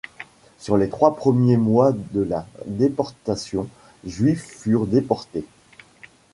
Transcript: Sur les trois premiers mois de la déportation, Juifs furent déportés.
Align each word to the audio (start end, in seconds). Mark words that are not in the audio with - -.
Sur 0.57 0.77
les 0.77 0.89
trois 0.89 1.15
premiers 1.15 1.57
mois 1.57 1.91
de 1.93 2.21
la 2.21 2.47
déportation, 2.65 3.69
Juifs 4.03 4.49
furent 4.57 4.87
déportés. 4.87 5.45